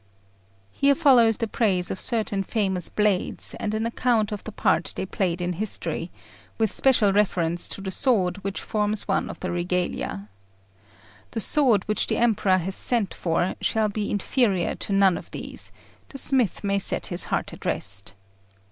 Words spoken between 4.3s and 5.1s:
of the part they